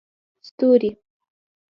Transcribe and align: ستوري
ستوري 0.47 0.89